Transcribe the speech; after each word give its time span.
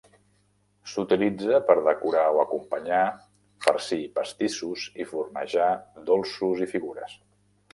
S'utilitza 0.93 1.59
per 1.67 1.75
decorar 1.87 2.23
o 2.37 2.39
acompanyar, 2.43 3.03
farcir 3.67 4.01
pastissos 4.17 4.87
i 5.05 5.07
fornejar 5.13 5.69
dolços 6.09 6.65
i 6.69 6.73
figures. 6.77 7.19